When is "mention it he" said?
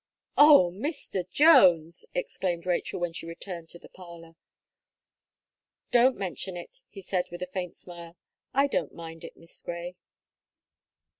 6.17-7.01